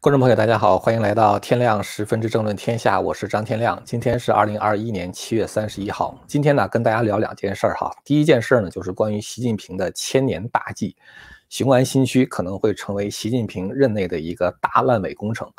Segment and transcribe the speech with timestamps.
[0.00, 3.82] 观众朋友，大家好，欢迎来到天亮十分之政论天下，我是张天亮。
[3.84, 6.16] 今天是二零二一年七月三十一号。
[6.24, 7.90] 今天呢，跟大家聊两件事儿哈。
[8.04, 10.94] 第一件事儿呢，就是关于习近平的千年大计——
[11.50, 15.50] 雄安新区可能会成为习近平任内的一个大烂尾工程。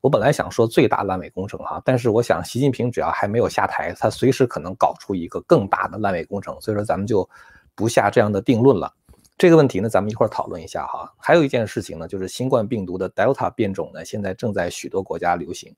[0.00, 7.28] 我本来想说最大烂尾工程哈，但是我想习近平只要还没有下台，他随时可能搞出一个更大的烂尾工程，所以说咱们就
[7.74, 8.90] 不下这样的定论了。
[9.42, 11.12] 这个问题呢，咱们一块儿讨论一下哈。
[11.18, 15.74] 还有一件事情呢，就是新冠病毒的 Delta 变种呢，现在正在许多国家流行。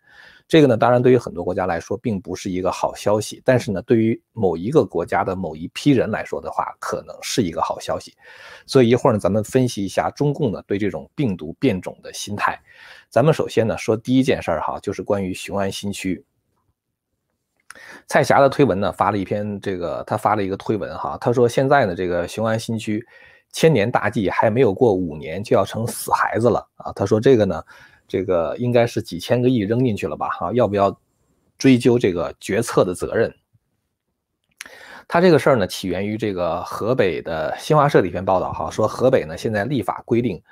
[0.46, 3.40] 这个呢，当然对于很多国家来说，并不是一个好消息。
[3.42, 8.14] 但是呢，对于某一个国家的某一批人来说的话，可能是一个好消息。
[8.66, 12.60] 所以一会儿呢，咱们分析一下中共呢对这种病毒变种的心态。
[13.08, 16.22] 咱们首先呢说第一件事儿哈，就是关于雄安新区。
[18.06, 23.02] 蔡霞的推文呢发了一篇这个，他发了一个推文哈，他说现在呢这个雄安新区。
[23.54, 26.92] 千年大计还没有过五年就要成死孩子了啊！
[26.92, 27.62] 他说这个呢，
[28.08, 30.28] 这个应该是几千个亿扔进去了吧？
[30.30, 31.00] 哈，要不要
[31.56, 33.32] 追究这个决策的责任？
[35.06, 40.42] 他这个事儿呢，起源于这个河北的新华社的一篇报道，哈，说河北呢现在立法规定，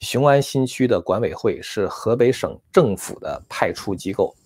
[0.00, 4.36] 雄安新区的管委会是河北省政府的派出机构。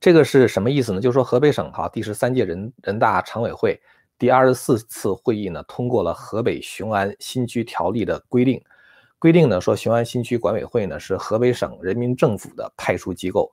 [0.00, 1.02] 这个是什么意思呢？
[1.02, 3.78] 就是说河北省哈第十三届人人大常委会。
[4.18, 8.60] 第二十四次会议呢，通过了河北雄安新区条例的规定。
[9.20, 13.52] 规定呢说，雄安新区管委会呢是河北省人民政府的派出机构，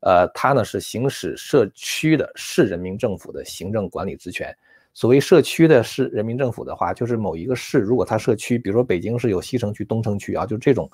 [0.00, 4.56] 呃，它呢是行使社区的市人民政府的行政管理职权。
[4.94, 10.90] 所谓社区的市人民政府的话，就是某一个市，如果它社区，比如说北京市有西城区、东城区啊，就这种，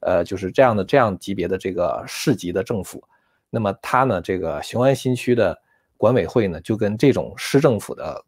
[0.00, 3.02] 呃，就是这样的这样级别的这个市级的政府，
[3.50, 5.58] 那么它呢，这个雄安新区的
[5.96, 8.24] 管委会呢，就跟这种市政府的。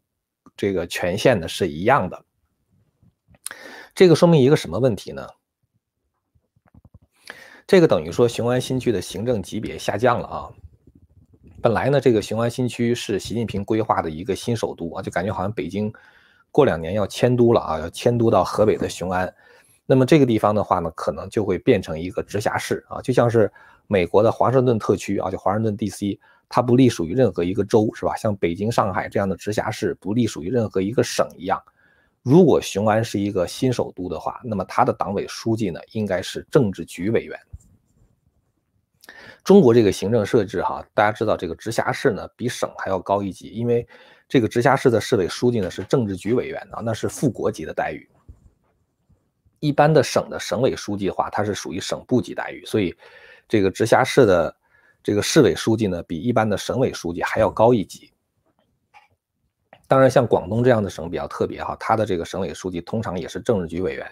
[0.57, 2.25] 这个权限呢是一样的，
[3.93, 5.27] 这个说明一个什么问题呢？
[7.67, 10.49] 这个等于说雄安新区的行政级别下降了啊。
[11.61, 15.93] 本来呢，这个雄安新区是习近平规划的一个新首都啊，就感觉好像北京
[16.51, 19.31] 过两年要迁都了啊，要迁都到河北的雄安。
[19.85, 23.51] 那么这个地方的话呢，可能就会变成一个直辖市啊，就像是
[23.85, 26.17] 美国的华盛顿特区啊，就华盛顿 DC。
[26.49, 28.15] 它不隶属于任何一个州，是吧？
[28.15, 31.61] 像北京、上海这样的直辖市不隶属于任何一个省一样。
[32.23, 37.37] 如果雄安是一个新首都的话，那么它的党委书记呢，应该是政治局委员。
[39.43, 43.85] 中国这个行政设置，哈，大家知道这个直辖市呢比省还要高一级，因为
[44.29, 48.09] 这个直辖市的市委书记呢是政治局委员啊，那是副国级的待遇。
[49.59, 52.95] 一般的省的省委书记的话，它是属于省部级待遇，所以
[53.49, 54.55] 这个直辖市的。
[55.03, 58.11] 这个市委书记呢，比一般的省委书记还要高一级。
[59.87, 64.05] 当然，像广东这样的省比较特别哈，他的这个省委书记通常也是政治局委员。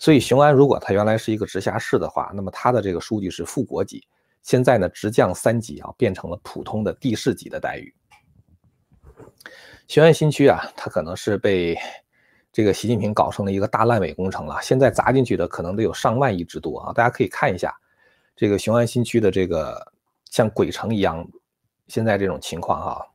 [0.00, 4.04] 所以雄安如果他原来是一个直辖市的话，那么他的这个书记是副国级，
[4.42, 7.94] 现在呢直降三级啊，变成了普通的地市级的待遇。
[9.86, 11.78] 雄安新区啊，它可能是被
[12.52, 16.92] 这个习近平搞成了一个大烂尾工程了，现在砸进去的可能得有上万亿之多啊！
[16.92, 17.72] 大家可以看一下
[18.34, 19.92] 这个雄安新区的这个。
[20.36, 21.26] 像鬼城一样，
[21.88, 23.06] 现在这种情况哈，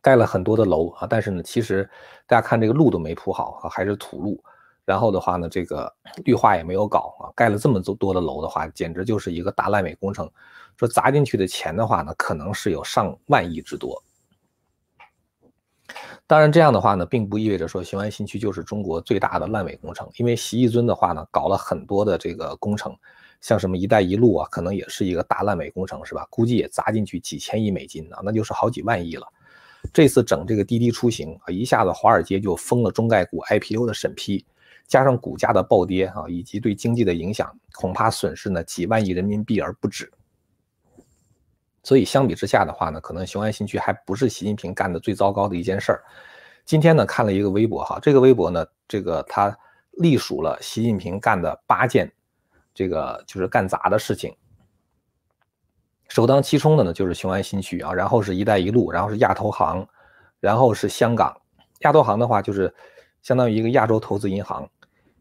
[0.00, 1.86] 盖了很多的楼啊，但是呢，其实
[2.26, 4.42] 大家看这个路都没铺好啊，还是土路。
[4.86, 5.94] 然后的话呢，这个
[6.24, 10.30] 绿化也没有搞啊，盖了这么多的楼的话，简直就是一个大烂尾工程。
[10.78, 14.02] 说砸进去的钱的话呢，可能是有上万亿之多。
[16.26, 22.96] 当然，这样的话呢，并不意味着说雄安新区就是中国最大的烂尾工程，因为习一尊的话呢，搞了很多的这个工程。
[23.40, 26.26] 像什么“一带一路”啊，可能也是一个大烂尾工程，是吧？
[26.30, 29.26] 估计也砸进去几千亿美金啊，那就是好几万亿了。
[29.92, 34.44] 这次整这个滴滴出行啊，一下子华尔街就封了中概股 IPO 的审批，
[34.88, 40.10] 加上股价的暴跌啊，以及对经济的影响，恐怕损失呢几万亿人民币而不止。
[41.84, 46.02] 所以相比之下的话呢，可能雄安新区还不是习近平干的最糟糕的一件事儿。
[46.64, 49.56] 今天呢看了一个微博哈，这个微博呢，这个他
[49.92, 52.10] 隶属了习近平干的八件。
[52.76, 54.36] 这个就是干砸的事情，
[56.08, 59.88] 首当其冲的呢就是雄安新区啊，然后是一带一路，然后是亚投行，
[60.40, 61.34] 然后是香港。
[61.80, 62.72] 亚投行的话就是
[63.22, 64.68] 相当于一个亚洲投资银行。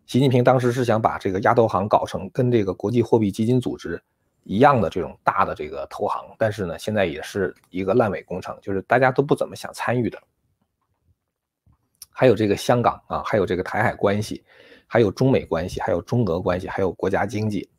[0.05, 4.03] 习近平当时是想把这个亚投行搞成跟这个国际货币基金组织
[4.43, 10.21] 一样的这种大的这个投行，但是呢，现在也是一个烂尾工程，就是大家都不怎么想参与的。
[12.11, 14.43] 还有这个香港啊，还有这个台海关系。
[14.87, 17.69] 还有中美关系，还有中俄关系，还有国家经济，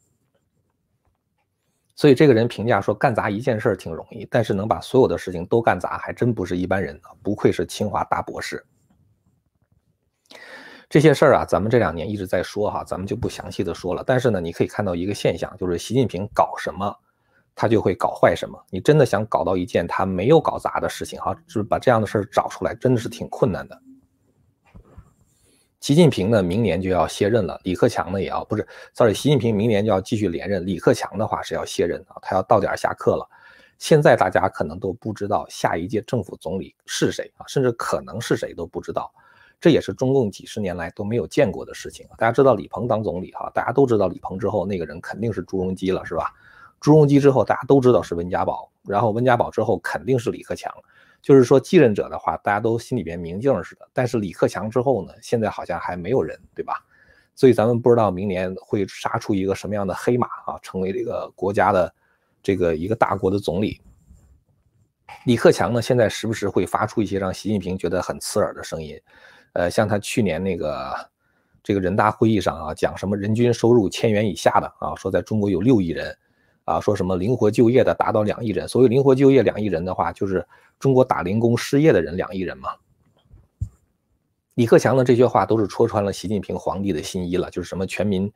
[1.94, 7.14] 所以这个人评价说，干砸一件事挺容易，但是能把所有的事情都干砸，还真不是一般人啊！
[7.23, 8.64] 不愧是清华大博士。
[10.88, 14.05] 这些事儿啊，咱们这两年一直在说哈，咱们就不详细的说了。
[14.06, 16.94] 但是呢，你可以看到一个现象，就是习近平搞什么，
[17.55, 18.56] 他就会搞坏什么。
[18.70, 23.82] 你真的想搞到一件他没有搞砸的事情哈，就是把这样的事儿找出来，真的是挺困难的。
[25.81, 33.28] 习近平呢，明年就要卸任了，李克强呢也要不是，sorry，习近平明年就要继续连任，李克强的话是要卸任啊，他要到点下课了。
[33.78, 39.12] 现在大家可能都不知道下一届政府总理是谁啊，甚至可能是谁都不知道。
[39.61, 42.06] 这也是中共几十年来都没有见过的事情。
[42.19, 46.32] 大家知道李鹏当总理哈，大家都知道李鹏之后那个人肯定是朱镕基了，是吧？
[46.81, 50.73] 朱镕基之后大家都知道是温家宝，然后温家宝之后肯定是李克强。
[51.26, 53.88] 就是说继任者的话，大家都心里边明镜似的。
[53.93, 56.75] 但是李克强之后呢，现在好像还没有人，对吧？
[57.34, 61.93] 所以咱们不知道明年会杀出一个什么样的黑马啊，成为这个国家的
[62.44, 63.81] 这个一个大国的总理。
[65.25, 68.96] 李克强呢，现在时不时会发出一些让习近平觉得很刺耳的声音。
[69.55, 70.94] 呃，像他去年那个
[71.61, 76.17] 这个人大会议上啊，讲什么人均收入千元以下的啊，说在中国有六亿人，
[76.66, 78.68] 啊，说什么灵活就业的达到两亿人。
[78.68, 80.46] 所谓灵活就业两亿人的话，就是
[80.78, 82.70] 中国打零工失业的人两亿人嘛。
[84.54, 88.30] 李克强的这些话都是戳穿了习近平皇帝的心意了，就是什么全民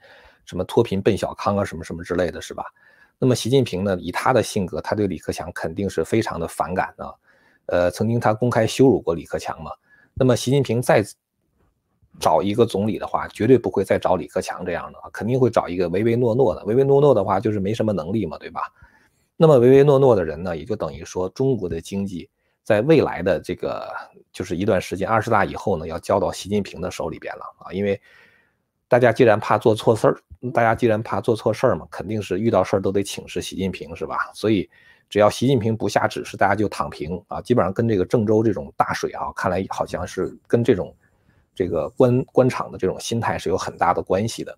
[0.45, 2.65] 什么脱贫奔小康啊，什么什么之类的是吧？
[3.19, 7.13] 那么习近平呢，以他的性格，他对李克强肯定是非常的反感啊。
[7.67, 9.71] 呃，曾经他公开羞辱过李克强嘛。
[10.15, 11.05] 那么习近平再
[12.21, 16.65] 找一个总理的话，绝对不会再找李克强这样的，肯定会找一个唯唯诺诺的。
[16.67, 18.73] 唯唯诺诺的话，就是没什么能力嘛，对吧？
[19.37, 22.29] 那么唯唯诺诺的人呢，也就等于说中国的经济
[22.63, 23.89] 在未来的这个
[24.33, 27.73] 就是一段时间，二十大以后呢，要交到习近平的手里边了啊。
[27.73, 28.01] 因为
[28.87, 30.17] 大家既然怕做错事儿，
[30.53, 34.31] 大家既然怕做错事儿嘛，肯定是遇到事儿都得请示习近平，是吧？
[34.35, 34.69] 所以。
[35.09, 37.41] 只要习近平不下指示，大家就躺平啊！
[37.41, 40.95] 基本上跟这个郑州这种大水啊，看来好像是跟这种
[41.55, 44.57] 这个官官场的这种心态是有很大的关系的。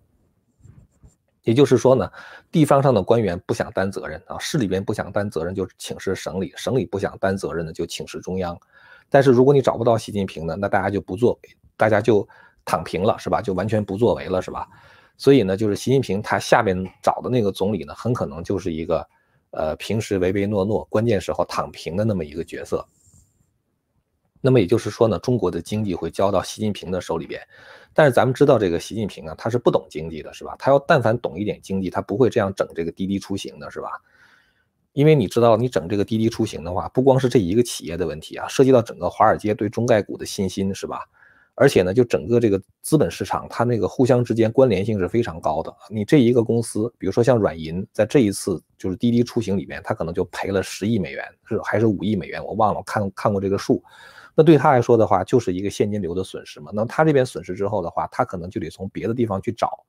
[1.43, 2.09] 也就是说呢，
[2.51, 8.57] 地方上的官员不想担责任啊，市里边不想担责任就请示省里，省里不想担责任呢就请示中央。
[9.09, 12.27] 但是如果你找不到习近平呢，那大家就不作为，大家就
[12.63, 13.41] 躺平了，是吧？
[13.41, 14.67] 就完全不作为了，是吧？
[15.17, 19.07] 所以呢，就是习近平他下边找的那个总理呢，很可能就是一个。
[19.55, 22.83] 呃，平时唯唯诺诺，关键时候躺平的那么一个角色。
[24.45, 27.41] 那么也就是说呢，中国的经济会交到习近平的手里边。
[27.93, 30.53] 但是咱们知道，这个习近平啊，他是不懂经济的，是吧？
[30.59, 33.89] 他要但凡懂一点经济，他不会这样整这个滴滴出行的，是吧？
[34.91, 40.99] 因为你知道，你整这个滴滴出行的话，不光是这一个企业的问题啊，涉及到整个华尔街对中概股的信心，是吧？
[41.55, 45.71] 而且呢，就整个这个资本市场，它那个互相之间关联性是非常高的。
[45.87, 53.83] 你这一个公司，比如说像软银，在这一次就是滴滴出行里面，它可能就赔了十亿美元，是还是五亿美元，我忘了，看看过这个数。
[54.35, 56.71] 那对他来说的话，就是一个现金流的损失嘛。
[56.73, 59.85] 那他这边损失之后的话，他可能就得从别的地方去找，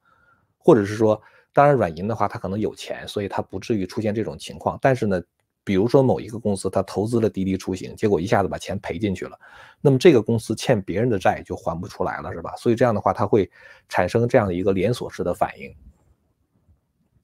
[0.58, 1.20] 或者是说，
[1.52, 4.79] 当然软银的话，他可能有钱，所以他不至于出现这种情况。
[4.81, 5.23] 但是呢。
[5.67, 9.35] 比如说某一个公司，他投资了滴滴出行，结果一下子把钱赔进去了，
[9.81, 12.55] 那么这个公司欠别人的债就还不出来了，是吧？
[12.58, 13.50] 所以这样的话，它会
[13.88, 15.75] 产生这样的一个连锁式的反应。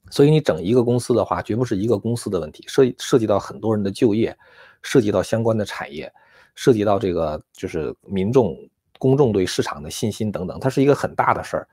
[0.09, 4.35] 所以你整一个公司的话，绝不是一个公司的问题，涉涉及到很多人的就业，
[4.81, 6.11] 涉及到相关的产业，
[6.55, 8.55] 涉及到这个就是民众
[8.99, 11.67] 公众对市场的信心等等，它是一个很大的事儿。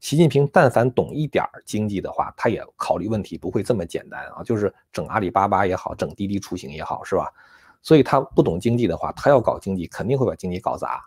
[0.00, 4.42] 习近平但凡懂一点儿经济的话，他也考虑问题不会这么简单啊！
[4.42, 7.32] 就是整阿里巴巴也好，整滴滴出行也好，是吧？
[7.80, 11.02] 所以他不懂经济的话，他要搞经济，肯定会把经济搞砸。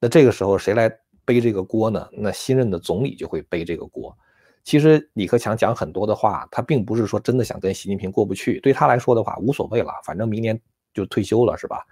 [0.00, 0.90] 那这个时候谁来
[1.26, 2.08] 背这个锅呢？
[2.12, 4.16] 那新任的总理就会背这个锅。
[4.62, 10.58] 其实李克强讲很多的话，他并不是说真的想跟习近平过不去，对他来说的话无所谓了，反正明年
[10.94, 11.84] 就退休了，是吧？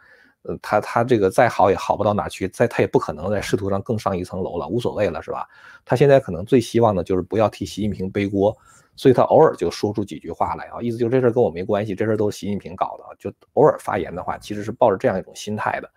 [0.42, 5.48] 呃，他他这个再好也好不到哪去，再他也不可能在仕途上更上一层楼了，无所谓了，是吧？
[5.84, 8.56] 他现在可能最希望的就是不要替习近平背锅，
[8.96, 15.90] 所以他偶尔就说出几句话来啊，意思就是这事跟我没关系，这事都是习近平搞的，就偶尔发言的话，其实是抱着这样一种心态的。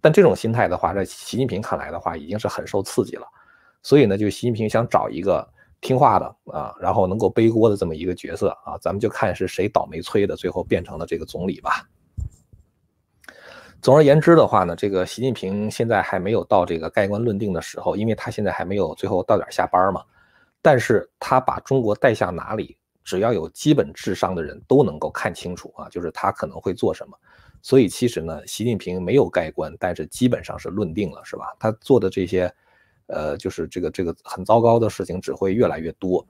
[0.00, 3.26] 但这种心态的话，在习近平看来的话，已经是很受刺激了，
[3.82, 5.48] 所以呢，就习近平想找一个
[5.80, 11.88] 听话的啊，然后能够背锅的这么一个角色啊，咱们就看是谁倒霉催的，最后变成了这个总理吧。
[13.84, 20.02] 总而言之的话呢，这个习近平现在还没有到这个盖棺论定的时候，因为他现在还没有最后到点下班嘛。
[20.62, 27.14] 但是他把中国带向哪里，只要有基本智商的人都能够看清楚啊，就是他可能会做什么。
[27.60, 31.54] 所以其实呢，习近平没有盖棺，但是基本上是论定了，是吧？
[31.60, 32.50] 他做的这些，
[33.08, 36.26] 呃，就是这个这个很糟糕的事情只会越来越多。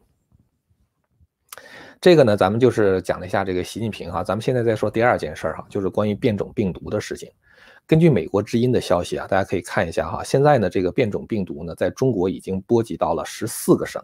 [2.00, 7.30] 这个呢，咱们就是讲了一下这个习近平哈，咱们现在再说第二件事儿哈，就是关于变种病毒的事情。
[7.86, 14.02] 根据美国之音的消息啊，大家可以看一下哈，现在呢这个变种病毒呢，在中国已经波及到了十四个省。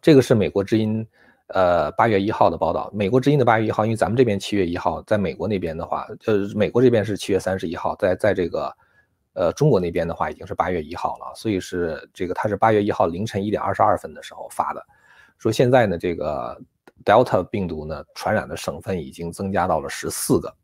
[0.00, 1.04] 这个是美国之音，
[1.48, 2.88] 呃，八月一号的报道。
[2.94, 8.76] 美国之音的八月一号，因为咱们这边七月一号，在美国那边的话，呃，美国这边是七月三十一号，在在这个，
[9.32, 14.86] 呃，中国那边的话已经是八月一号了，所以是这个，它是八月一号凌晨一点二十二分的时候发的，
[15.38, 16.56] 说现在呢，这个
[17.04, 20.54] Delta 病毒呢传染的省份已经增加到了十四个。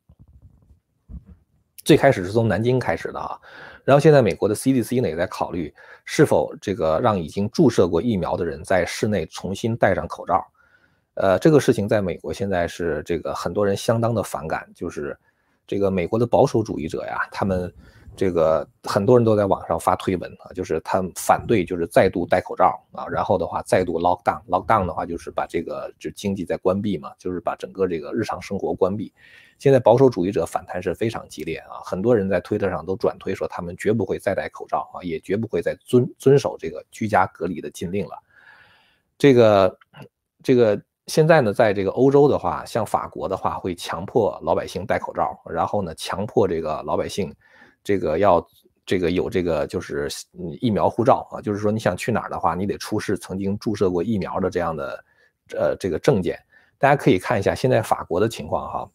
[1.91, 3.37] 最开始是从南京开始的啊，
[3.85, 10.41] 然后现在美国的 CDC 呢也在考虑是否这个让已经注射过疫苗的人在室内重新戴上口罩。
[11.15, 15.19] 呃，这个事情在美国现在是这个很多人相当的反感，就是
[15.67, 17.75] 这个美国的保守主义者呀，他们。
[18.17, 29.11] 这个很多人都在网上发推文啊，就是他反对，就是再度戴口罩啊，然后的话再度 lock down，lock down 的话就是把这个就经济在关闭嘛，就是把整个这个日常生活关闭。
[29.59, 38.23] 现在保守主义者反弹是非常激烈啊，很多人在推特上都转推说他们绝不会再戴口罩啊，也绝不会再遵遵守这个居家隔离的禁令了。
[39.17, 39.79] 这个
[40.43, 47.35] 这个现在呢，在这个欧洲的话，像法国的话会强迫老百姓戴口罩，然后呢强迫这个老百姓。
[47.83, 48.47] 这个要
[48.85, 50.09] 这个有这个就是
[50.61, 55.05] 疫苗护照啊，就是说你想去哪儿的话，你得出示曾经注射过疫苗的这样的
[55.57, 56.39] 呃这个证件。
[56.79, 58.91] 大家可以看一下现在法国的情况哈。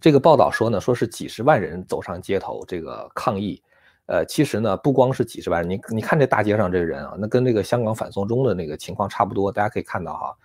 [0.00, 3.62] 这个报道说呢，说是几十万人走上街头这个抗议。
[4.06, 9.50] 呃，其实呢不光是几十万人，你你看这大街上这人啊，那跟那个香港反送中的那个情况差不多。
[9.50, 10.36] 大家可以看到哈，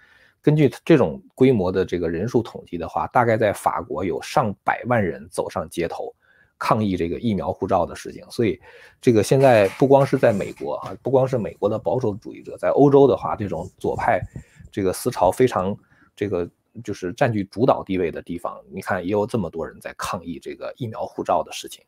[0.41, 6.15] 根据这种规模的这个人数统计的话，大概在法国有上百万人走上街头。
[6.59, 8.59] 抗议这个疫苗护照的事情，所以
[9.01, 14.21] 这个现在不光是在美国啊，不光是美国的保守主义者，在欧洲的话，这种左派
[14.69, 15.75] 这个思潮非常
[16.15, 16.47] 这个
[16.83, 21.83] 就是占据主导地位的地方，你看也有这么多人在抗议这个疫苗护照的事情。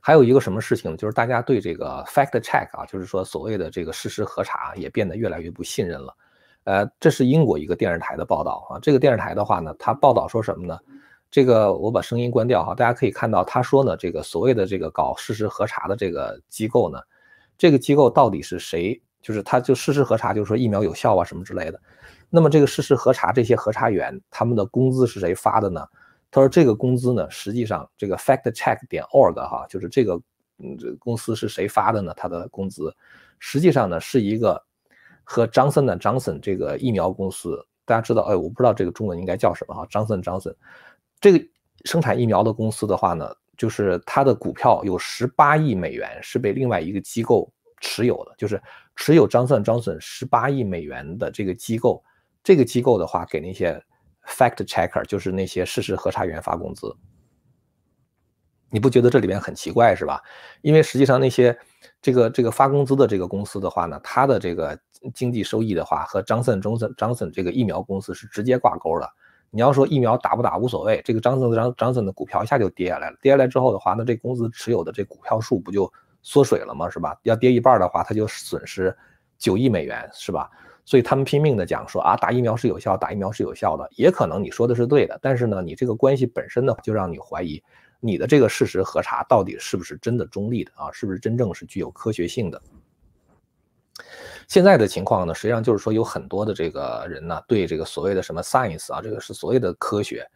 [0.00, 6.14] 还有一个什么事情呢，就是大家对这个 fact check 啊，就是说所谓的这个事实核查也变得越来越不信任了。
[6.64, 10.78] 呃，这是英国一个电视台的报道啊，这个电视台的话呢，它报道说什么呢？
[11.32, 17.00] 这个我把声音关掉哈，大家可以看到他说呢，这个所谓的这个搞事实核查的这个机构呢，
[17.56, 19.00] 这个机构到底是谁？
[19.22, 21.80] 就是他就事实核查，就是说疫苗有效啊什么之类的。
[22.28, 25.86] 那么这个事实核查这些核查员他们的工资是谁发的呢？
[26.30, 30.20] 他说这个工资呢，实际上这个 factcheck 点 org 哈，就是这个
[30.58, 32.12] 嗯这公司是谁发的呢？
[32.14, 32.94] 他的工资
[33.38, 34.62] 实际上呢是一个
[35.24, 40.54] 和 Johnson Johnson 这个疫苗公司，大家知道哎，我不知道这个中文应该叫什么哈，Johnson Johnson。
[41.22, 41.42] 这个
[41.84, 47.50] 生产疫苗的公司的话呢，就是它的股票有十八亿美元是被另外一个机构
[47.80, 48.60] 持有的，就是
[48.96, 52.02] 持有张算张损十八亿美元的这个机构，
[52.42, 53.80] 这个机构的话给那些
[54.26, 56.92] fact checker，就是那些事实核查员发工资。
[58.68, 60.20] 你不觉得这里边很奇怪是吧？
[60.60, 61.56] 因为实际上那些
[62.00, 64.76] 这个这个发工资的这个公司的话呢，它的这个
[65.14, 69.08] 经济收益的话和张森张森张森这个疫苗公司是直接挂钩的。
[69.54, 75.92] 你要说疫苗打不打无所谓，这个张森张张森的股票一下就跌下来了，跌下来之后的话，那这公司持有的这股票数不就
[76.22, 76.88] 缩水了吗？
[76.88, 77.14] 是吧？
[77.24, 78.96] 要跌一半的话，他就损失
[79.36, 80.50] 九亿美元，是吧？
[80.86, 87.62] 所以他们拼命的讲说啊，打疫苗是有效，打疫苗是有效的，也可能你说的是对的，但是呢，你这个关系本身呢，就让你怀疑
[88.00, 90.90] 你的这个事实核查到底是不是真的中立的啊？
[90.92, 92.60] 是不是真正是具有科学性的？
[94.48, 100.26] 现在的情况呢，实际上就是说有很多的这个人呢，对这个所谓的什么 science 啊，这个是所谓的科学，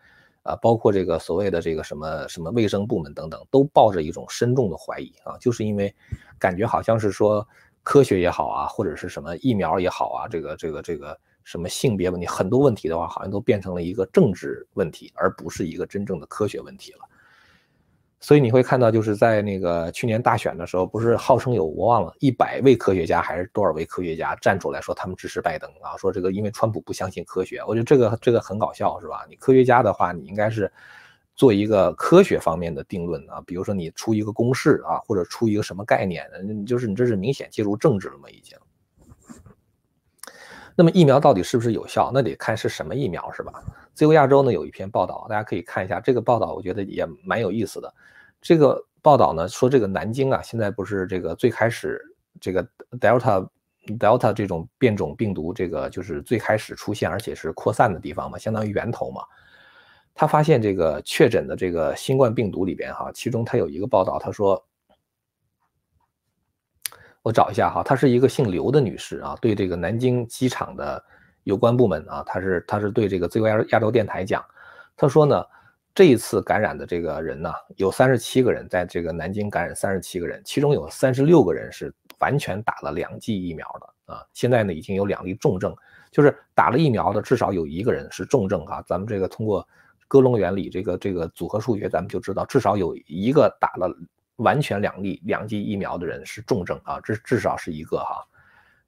[0.43, 5.95] 啊，包括这个所谓的这个什么什么卫生部门等等，都抱着一种深重的怀疑啊，就是因为
[6.39, 7.47] 感觉好像是说
[7.83, 17.01] 科学也好啊，或者是什么疫苗也好啊，这个这个这个什么性别问题，很多问题的话，好像都变成了一个政治问题，而不是一个真正的科学问题了。
[18.19, 25.97] 所以你会看到，就是在那个去年大选的时候，不是号称有我忘了一百位科学家还是多少位科学家站出来说他们支持拜登啊？
[25.99, 29.25] 说这个因为川普不相信科学，我觉得这个这个很搞笑，是吧？
[29.29, 30.73] 你科学家的话，你应该是
[31.35, 36.27] 做一个科学方面的定论啊，比如说你出一个公式啊，或者出一个什么概念，
[36.67, 38.31] 就是你这是明显介入政治了嘛？
[38.31, 38.59] 已经。
[40.75, 42.11] 那么疫苗到底是不是有效？
[42.13, 43.63] 那得看是什么疫苗，是吧？
[43.97, 47.93] 自由亚洲呢有一篇报道，大家可以看一下这个报道，我觉得也蛮有意思的。
[48.43, 52.01] 这个报道呢说，这个南京啊，现在不是这个最开始
[52.39, 52.63] 这个
[53.01, 53.49] Delta
[53.99, 59.23] Delta 这种变种病毒，这个就是最开始出现而且是扩散的地方嘛，相当于源头嘛。
[60.15, 64.63] 他发现这个确诊的这个新冠病毒里边哈，其中他有一个报道，他说。
[67.23, 71.05] 我找一下哈，她是一个姓刘的女士啊，对这个南京机场的
[71.47, 74.45] 有关部门啊，他是他是对这个自由亚亚洲电台讲，
[74.97, 75.45] 他说呢，
[75.95, 84.27] 这一次感染的这个人呢，有三十七个人在这个南京感染，三十七个人，其中有三十六个人是完全打了两剂疫苗的啊。
[84.33, 85.73] 现在呢，已经有两例重症，
[86.11, 88.83] 就是打了疫苗的至少有一个人是重症啊。
[88.85, 89.65] 咱们这个通过
[90.09, 93.89] 哥隆原理，这个这个组合数学，咱们就知道至少有一个打了
[94.39, 98.27] 完全两例两剂疫苗的人是重症啊，这至少是一个哈。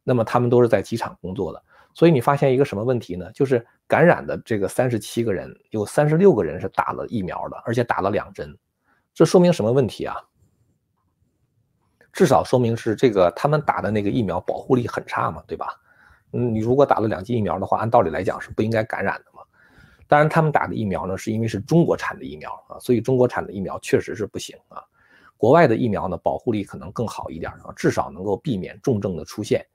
[0.03, 1.63] 那么他们都是在机场工作的。
[1.99, 3.29] 所以你发现一个什么问题呢？
[3.33, 8.57] 就是感染的这个三十七个人，有三十六个人是打了疫苗的，而且打了两针。
[9.13, 10.15] 这说明什么问题啊？
[12.13, 15.75] 至少说明是这个他们打的那个疫苗保护力很差嘛，对吧？
[16.35, 19.43] 嗯，你如果打了两剂疫苗的话，按道理来讲是不应该感染的嘛。
[20.07, 24.81] 当然，他们打的疫苗呢，是因为是中国产的疫苗啊，所以中国产的疫苗确实是不行啊。
[25.37, 29.67] 国外的疫苗呢，保护力可能更好一点啊，至少能够避免重症的出现。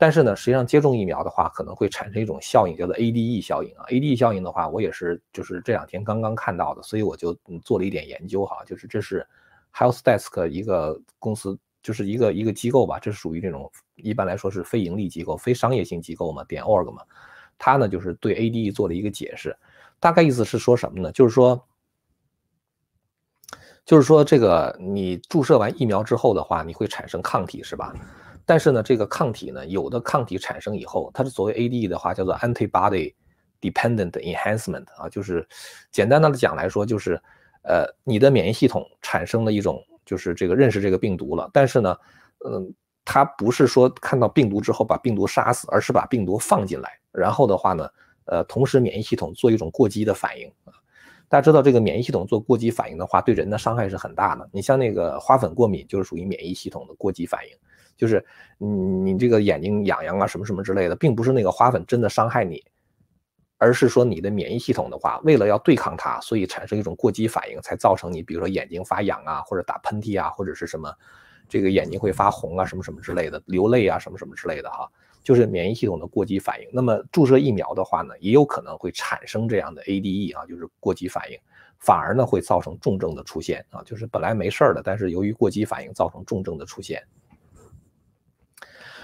[0.00, 3.84] 但是呢，实际上接种疫苗的话，可能会产生一种效应，叫做 ADE 效应啊。
[3.88, 8.64] ADE 效应的话，我也是就是这两天刚刚看到的，所以我就做了一点研究哈。
[8.64, 9.26] 就是这是
[9.74, 17.02] Health Desk 一个公司，就是一个一个机构吧，这是属于这种一般来说是非盈利机构、非商业性机构嘛，点 org 嘛。
[17.58, 19.54] 它呢就是对 ADE 做了一个解释，
[20.00, 21.12] 大概意思是说什么呢？
[21.12, 21.62] 就是说，
[23.84, 27.94] 就是说这个你注射完疫苗之后的话，你会产生抗体是吧？
[28.50, 33.14] 但是呢，这个抗体呢，有的抗体产生以后，它是所谓 AD 的话，叫做 antibody
[33.60, 35.46] dependent enhancement 啊，就是
[35.92, 37.12] 简单的讲来说，就是
[37.62, 41.48] 呃，你的免疫系统产生了一种，就是这个认识这个病毒了。
[41.52, 41.96] 但是呢，
[42.44, 47.88] 嗯，它不是说看到病毒之后把病毒杀死，而是把病毒放进来，然后的话呢，
[48.24, 50.52] 呃，同时免疫系统做一种过激的反应。
[51.28, 54.50] 大家知道，这个免疫系统做过激反应的话，对人的伤害是很大的。
[54.50, 57.56] 你像那个花粉过敏，就是属于免疫系统的过激反应。
[58.00, 58.24] 就是
[58.56, 62.64] 你你这个眼睛痒痒啊什么什么之类的，并不是那个花粉真的伤害你，
[63.58, 70.90] 而是说你的免疫系统的话，为了要对抗它，所以产生一种过激反应，才造成你比如说眼睛发痒啊，或者打喷嚏啊，或者是什么，
[71.46, 74.90] 这个眼睛会发红啊什么什么之类的，流泪啊什么什么之类的哈，
[75.22, 76.66] 就是免疫系统的过激反应。
[76.72, 81.38] 那么注射疫苗的话呢，也有可能会产生这样的 ADE 啊，就是过激反应，
[81.78, 87.02] 反而呢会造成重症的出现啊，就是本来没事儿的，但是由于过激反应造成重症的出现。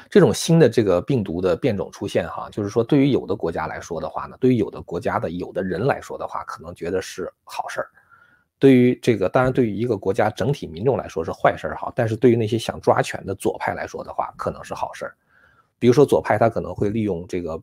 [0.08, 7.88] 这种新的这个病毒的变种出现，哈，就是说对于有的国家来说的话呢，对于有的国家的有的人来说的话，可能觉得是好事儿。
[8.58, 11.92] 对于这个，当然对于一个国家整体民众来说是坏事儿哈。
[11.94, 15.14] 但是对于那些想抓权的左派来说的话，可能是好事儿。
[15.78, 17.60] 比如说左派他可能会利用这个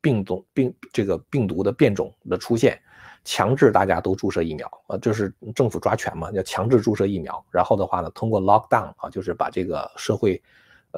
[0.00, 2.80] 病毒病这个病毒的变种的出现，
[3.24, 7.44] 强制大家都注射疫苗，呃，就是政府抓权嘛，要强制注射疫苗。
[7.50, 10.40] 然后的话呢，通过 lockdown 啊，就是把这个社会。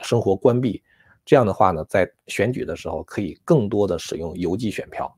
[0.03, 0.83] 生活关闭，
[1.25, 5.13] 这样的话呢，在选举的时候可以更多的使用邮寄选票。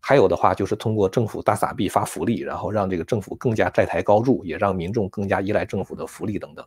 [0.00, 6.64] 还有的话就是通过政府大撒币发福利，然后让这个政府更加债台高筑，也让民众更加依赖政府的福利等等。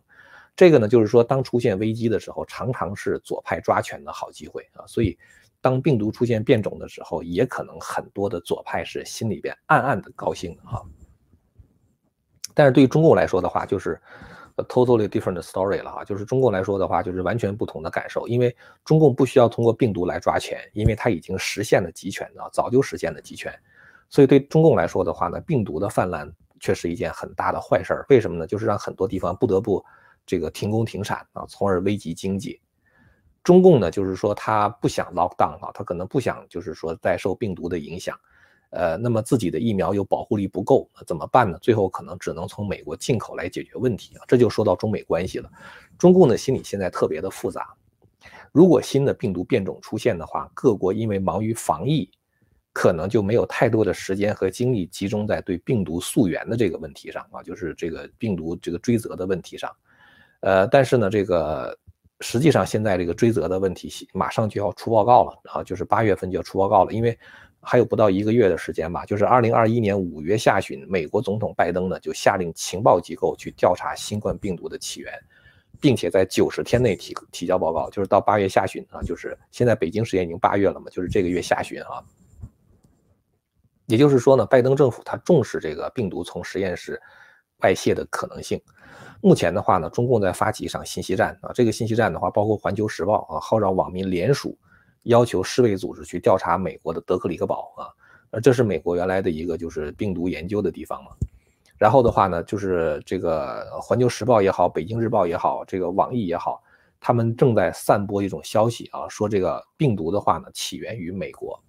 [0.56, 4.86] 这个呢，就是说当出现危机的时候，常常是左派抓权的好机会啊。
[4.86, 5.18] 所以，
[5.62, 10.84] 当病毒出现变种的时候，也可能很多的左派是心里边暗暗的高兴啊。
[12.54, 14.00] 但是对于中共来说的话，就是。
[14.66, 23.54] Totally different story 了哈，就是中共来说的话，就是完全不同的感受，因为中共不需要通过病毒来抓钱，因为它已经实现了集权啊，早就实现了集权，
[24.10, 28.06] 所以对中共来说的话呢，病毒的泛滥却是一件很大的坏事儿。
[28.10, 28.48] 为什么呢？
[28.48, 29.84] 就是让很多地方不得不
[30.26, 32.62] 这个停工停产啊，从而危及经济。
[33.44, 38.16] 中共呢，就是说他不想 lock down 啊，他可能不想就是说再受病毒的影响。
[38.72, 41.58] 呃，那么自己的疫苗又保护力不够，那怎么办呢？
[41.62, 44.24] 最后可能只能从美国进口来解决问题啊。
[44.30, 45.50] 这就说到中美关系了。
[45.98, 47.74] 中共的心理现在特别的复杂。
[48.54, 52.10] 如果新的病毒变种出现的话，各国因为忙于防疫，
[52.72, 59.70] 可能就没有太多的时间和精力集中在对病毒溯源的这个问题上啊，就是这个病毒这个追责的问题上。
[60.40, 61.78] 呃，但是呢，这个
[62.22, 67.20] 实际上现在这个追责的问题马上就要出报告了啊，就是八月份就要出报告了，因为。
[67.64, 75.14] 还有不到一个月的时间吧，就是二零二一年五月下旬，美国总统拜登呢就下令情报机构去调查新冠病毒的起源，
[75.80, 82.04] 并且在九十天内提提交报告，就是到八月下旬啊，就是现在北京时间已经八月了嘛，就是这个月下旬啊。
[83.86, 87.00] 也就是说呢，拜登政府他重视这个病毒从实验室
[87.60, 88.60] 外泄的可能性。
[89.22, 94.58] 目前的话呢，中共在发起一场信息战啊，这个信息战的话，包括《环球时报》啊，号召网民联署。
[95.04, 97.90] 要求世卫组织去调查美国的德克里克堡啊，
[98.32, 101.12] 呃，这是美国原来的一个就是病毒研究的地方嘛。
[101.78, 106.62] 然后的话呢，就是这个《环球时报》也好，《北京日报》也好，这个网易也好，
[107.00, 111.60] 他们正在散播一种消息啊，说这个病毒的话呢起源于美国。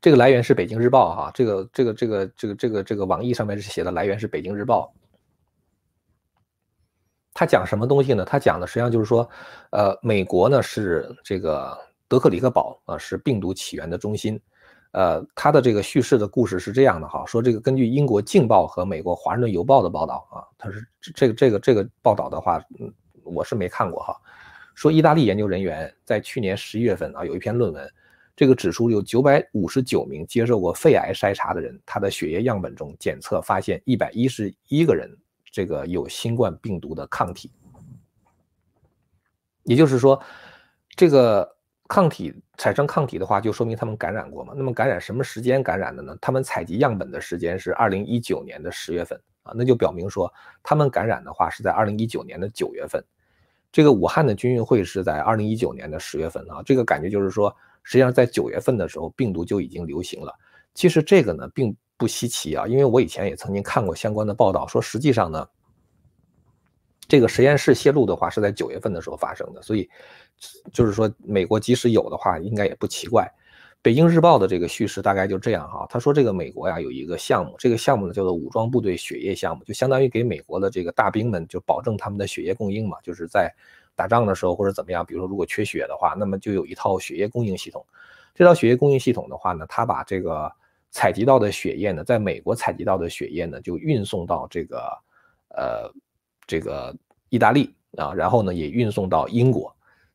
[0.00, 4.92] 这个来源是北京日报哈，这个这个这个这个这个这个网易上面是写的来源是北京日报。
[7.38, 8.24] 他讲什么东西呢？
[8.24, 9.30] 他讲的实际上就是说，
[9.70, 14.40] 呃，美国呢是这个德克里克堡啊，是病毒起源的中心。
[14.90, 24.16] 呃，他的这个叙事的故事是这样的哈，说这个根据英国《镜报》和美国《华盛顿邮报》的报道啊，他是这个这个这个报道的话，嗯，我是没看过哈。
[24.74, 27.88] 说意大利研究人员在去年十一月份啊，有一篇论文，
[28.34, 35.08] 这个指出有九百五十九名接受过肺癌筛查的人，他的血液样本中检测发现一百一十一个人
[35.50, 37.50] 这个有新冠病毒的抗体，
[39.64, 40.22] 也就是说，
[40.96, 41.56] 这个。
[41.90, 44.52] 抗体产生抗体的话，就说明他们感染过嘛。
[44.54, 46.14] 那么感染什么时间感染的呢？
[46.20, 50.30] 他们采集样本的时间是二零一九年的十月份啊，那就表明说
[50.62, 53.02] 他们感染的话是在二零一九年的九月份。
[53.72, 60.38] 这个武汉的军运会是在二零一九年的十月份啊，这个感觉就是说，实际上在九月份的时候病毒就已经流行了。
[60.74, 65.46] 其实这个呢并不稀奇啊，因为我以前也曾经看过相关的报道，说实际上呢。
[67.10, 69.88] 这个实验室泄露的话是在九月份的时候发生的，所以
[70.74, 73.26] 就是说美国即使有的话，应该也不奇怪。
[73.80, 83.50] 北京日报的这个叙事大概就这样哈，他说这个美国呀有一个项目，这个项目呢叫做武装部队血液项目，就相当于给美国的这个大兵们就保证他们的血液供应嘛，就是在
[83.96, 87.86] 打仗的时候或者怎么样，比如说如果缺血的话，那么就有一套血液供应系统。
[88.34, 90.52] 这套血液供应系统的话呢，他把这个
[90.90, 94.78] 采集到的血液呢，在美国采集到的血液呢，就运送到这个
[95.48, 95.92] 呃。
[96.50, 96.96] 这个
[97.28, 99.70] 意大利啊，然后呢也运送到英国，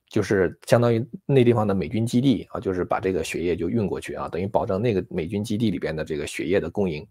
[0.09, 7.07] 就是相当于那地方的美军基地啊，就是把这个血液就运过去啊，等于保证那个美军基地里边的这个血液的供应。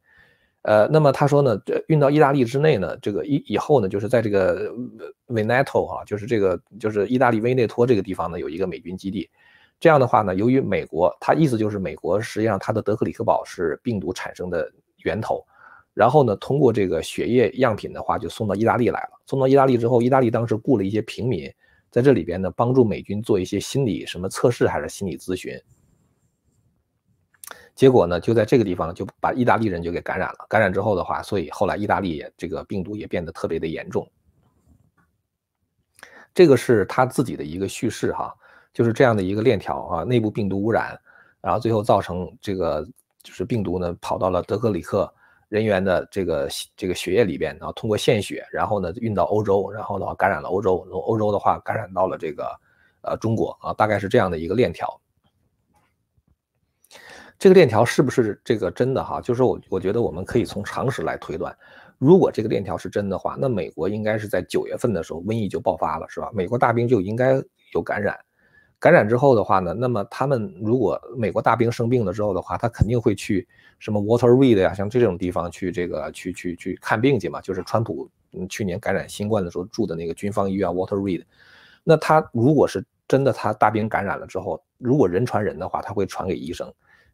[0.62, 4.75] 呃，那么他说呢，这运到意大利之内呢，这个以以后呢，就是在这个
[5.29, 9.31] Veneto 哈，就是这个就是意大利威内托这个地方呢有一个美军基地。
[9.83, 15.45] 这样的话呢，由于美国，他意思就是美国实际上它的德克里克堡是病毒产生的源头。
[15.92, 19.21] 然后呢，通过这个血液样品的话，就送到意大利来了。
[19.27, 21.53] 送到意大利之后，意大利当时雇了一些平民，
[21.90, 25.61] 在这里边呢，帮助美军做一些心理什么测试还是心理咨询。
[27.75, 30.47] 结果呢，就在这个地方就把意大利人就给感染了。
[30.49, 34.09] 感染之后的话，所以后来意大利也这个病毒也变得特别的严重。
[36.33, 38.33] 这个是他自己的一个叙事哈，
[38.72, 40.98] 就是这样的一个链条啊，内部病毒污染，
[41.40, 42.87] 然后最后造成这个
[43.22, 45.12] 就是病毒呢跑到了德克里克。
[45.48, 52.58] 人员的这个这个血液里边，然后通过献血，然后呢运到欧洲，然后的话感染了欧洲，从欧洲的话感染到了这个
[53.02, 54.98] 呃中国啊，大概是这样的一个链条。
[57.38, 59.20] 这个链条是不是这个真的哈？
[59.20, 61.54] 就是我我觉得我们可以从常识来推断，
[61.98, 66.30] 如果这个链条是真的话，那美国应该是在九月份的时候瘟疫就爆发了，是吧？
[66.32, 67.38] 美国大兵就应该
[67.74, 68.18] 有感染。
[68.83, 73.47] 感染之后的话呢，那么他们如果美国大兵生病了之后的话，他肯定会去
[73.79, 78.11] 什么 Waterreed 呀，像这种地方去这个去去去看病去嘛，就是川普
[78.49, 81.23] 去年感染新冠的时候住的那个军方医院 Waterreed。
[81.85, 86.68] 那他如果是真的他大兵感染了之后，如果人传人的话，他会传给医生。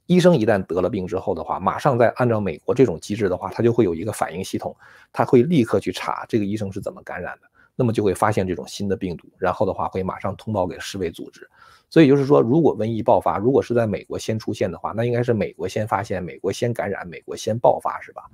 [0.07, 4.75] 医生一旦得了病之后的话，马上再按照美国这种机制的话，他就会有一个反应系统，
[5.13, 7.49] 他会立刻去查这个医生是怎么感染的。
[7.81, 11.49] 那么就会发现这种新的病毒，然后的话会马上通报给世卫组织。
[11.89, 18.25] 所以就是说，如果瘟疫爆发，如果是在美国先出现的话，那应该是美国先发现，美国先感染，美国先爆发，是吧？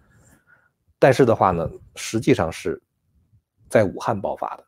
[0.98, 2.80] 但是的话呢，实际上是
[3.68, 4.64] 在武汉爆发的。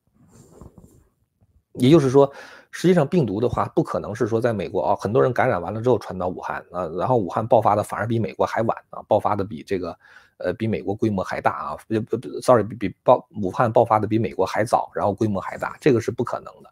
[1.72, 2.30] 也就是说，
[2.70, 9.98] 实际上病毒的话，不可能是说在美国啊，很多人感染完了之后传到武汉啊，然后武汉爆发的反而比美国还晚啊，爆发的比这个。
[10.38, 11.76] 呃，比美国规模还大啊！
[11.88, 16.70] 不不，sorry，比比爆武汉爆发的比美国还早，然后规模还大，这个是不可能的。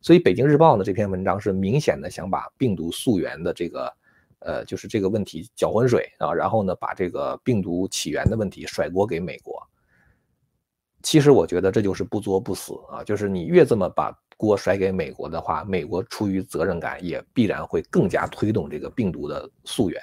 [0.00, 3.92] 所以《北京日报》呢这篇文章是明显的想把病毒溯源的这个，
[4.40, 9.62] 呃，就是这个问题搅浑水啊，然后呢把这个病毒起源的问题甩锅给美国。
[11.02, 20.02] 其实我觉得这就是不作不死啊，就是你越这么把锅甩给美国的话，美国出于责任感也必然会更加推动这个病毒的溯源。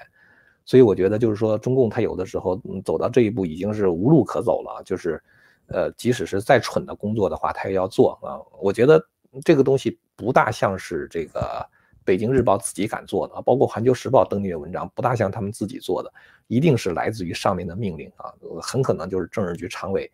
[0.69, 2.55] 所以我觉得就是说，中共他有的时候
[2.85, 5.19] 走到这一步已经是无路可走了，就是，
[5.65, 8.37] 呃，即使是再蠢的工作的话，他也要做啊。
[8.61, 9.03] 我觉得
[9.43, 11.67] 这个东西不大像是这个
[12.05, 16.13] 北京日报自己敢做的，包括环球时报登记的文章不大像他们自己做的，
[16.45, 20.07] 一定是来自于上面的命令啊，很可能就是政治局常委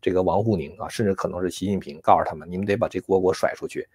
[0.00, 3.86] 这个王沪宁啊，甚至可能是习近平告诉他们，你们得把这锅给我甩出去。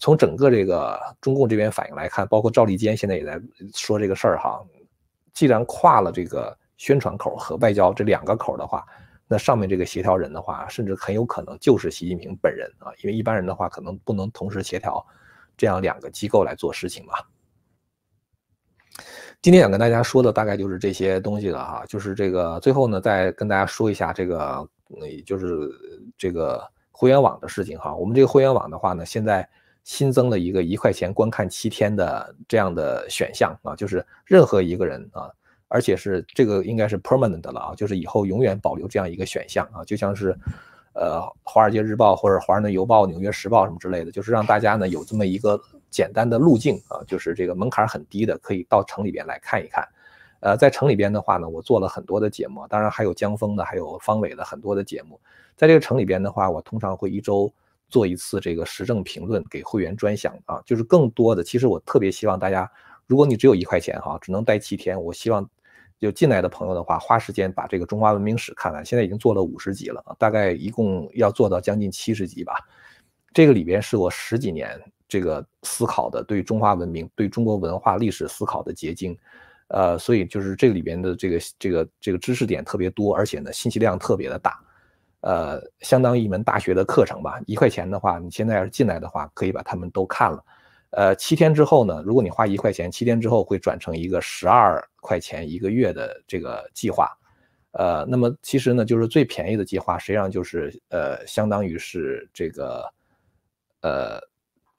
[0.00, 3.40] 从整个这个中共这边反应来看，包括赵立坚现在也在
[3.72, 4.60] 说这个事儿哈。
[5.40, 8.84] 既然跨了这个宣传口和外交这两个口的话，
[9.26, 15.02] 那上面这个协调人的话，甚至很有可能就是习近平本人啊，因为一般人的话可能不能同时协调
[15.56, 17.14] 这样两个机构来做事情嘛。
[19.40, 24.68] 今天想跟大家说的大概就是这些东西了哈，就是这个最后呢，再跟大家说一下这个，
[25.24, 25.70] 就是
[26.18, 27.94] 这个会员网的事情哈。
[27.94, 29.48] 我们这个会员网的话呢，现在
[29.84, 35.30] 新增了一个一块钱观看七天的这样的选项啊，就是任何一个人啊，
[35.68, 40.36] 而且是这个应该是 permanent 的了啊，就是以后永远保留这样一个选项啊，就像是。
[40.92, 49.88] 呃，华尔街日报或者华盛顿邮报、纽约时报什么之类的，就是让大家呢有这么一个简单的路径啊，就是这个门槛很低的，可以到城里边来看一看。
[50.40, 55.18] 呃，在城里边的话呢，我做了很多的节目，当然还有江峰的，还有方伟的很多的节目。
[55.56, 57.50] 在这个城里边的话，我通常会一周
[57.90, 61.44] 做一次这个时政评论，给会员专享啊，就是更多的。
[61.44, 62.70] 其实我特别希望大家，
[63.06, 65.46] 如果你只有一块钱哈，只能待七天，我希望。
[66.00, 72.54] 就进来的朋友的话，花时间把这个中华文明史看完，现在已经做了五十集了，大概一共要做到将近七十集吧。
[73.34, 79.14] 这个里边是我十几年这个思考的对中华文明、对中国文化历史思考的结晶。
[79.68, 84.58] 呃，所以就是这个里边的这个这个这个知识点特别多，而且呢信息量特别的大，
[85.20, 87.40] 呃，相当于一门大学的课程吧。
[87.46, 90.44] 一块钱的话，你现在要是进来的话，可以把他们都看了。
[90.90, 92.02] 呃，七天之后呢？
[92.04, 97.08] 如果你花一块钱，七天之后会转成一个十二块钱一个月的这个计划。
[97.72, 102.84] 呃，那么其实呢，就是最便宜的计划，实际上就是呃，相当于是这个，
[103.82, 104.18] 呃，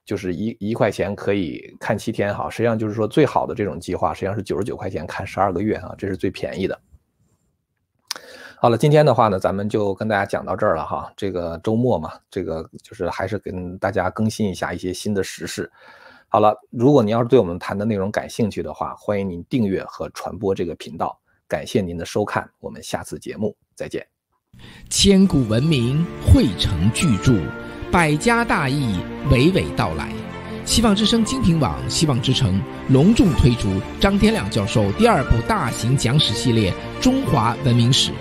[0.03, 2.49] 就是一一块钱可以看七天哈。
[2.49, 6.77] 实际上就是说，最好的这种计划实际上是九十九块钱看十二个月啊，这是最便宜的。
[8.61, 11.11] 好了，今天的话呢，咱们就跟大家讲到这儿了哈。
[11.17, 15.67] 这个周末嘛，这个就是还是跟大家更新一下一些新的时事。
[16.27, 21.19] 好了，如果您要是对我们谈的内容感兴趣的话，欢迎您订阅和传播这个频道。
[21.47, 24.05] 感谢您的收看，我们下次节目再见。
[24.91, 27.33] 千古文明汇成巨著，
[27.91, 28.99] 百家大义
[29.31, 30.13] 娓娓道来。
[30.65, 33.67] 希望之声精品网、希望之城隆重推出
[33.99, 36.71] 张天亮教授第二部大型讲史系列
[37.01, 38.11] 《中华文明史》，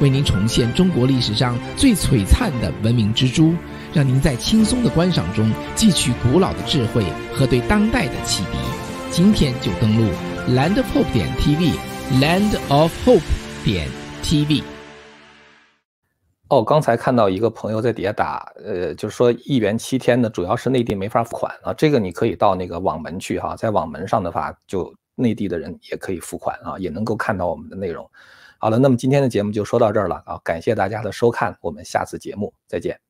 [0.00, 3.54] 为您重现中国历史上最璀璨的文明之珠。
[3.92, 8.58] 让您在轻松的观赏中汲取古老的智慧和对当代的启迪。
[9.08, 10.10] 今天就登录
[10.48, 13.22] Land of Hope 点 TV，Land of Hope
[13.64, 13.88] 点
[14.20, 14.64] TV。
[16.48, 21.72] 哦，刚才看到一个朋友在底下打，呃，就是说一元七天呢，主要是内地没法付款啊。
[21.72, 28.10] 这个你可以到那个网门去哈，在网门上的话，就内地的人也可以付款啊，也能够看到我们的内容。
[28.64, 33.03] 好了，那么今天的节目就说到这儿了啊，感谢大家的收看，我们下次节目再见。